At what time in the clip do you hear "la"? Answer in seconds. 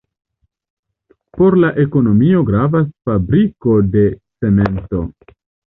1.65-1.69